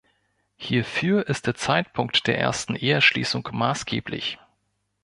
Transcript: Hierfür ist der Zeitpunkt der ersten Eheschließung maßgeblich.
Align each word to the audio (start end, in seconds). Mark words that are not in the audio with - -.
Hierfür 0.55 1.27
ist 1.29 1.45
der 1.45 1.53
Zeitpunkt 1.53 2.25
der 2.25 2.39
ersten 2.39 2.75
Eheschließung 2.75 3.47
maßgeblich. 3.51 4.39